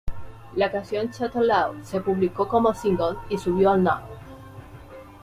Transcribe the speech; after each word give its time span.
La 0.55 0.71
canción 0.71 1.11
"Shout 1.11 1.35
Out 1.35 1.45
Loud" 1.45 1.83
se 1.83 2.01
publicó 2.01 2.47
como 2.47 2.73
single 2.73 3.17
y 3.29 3.37
subió 3.37 3.69
al 3.69 3.83
Núm. 3.83 4.01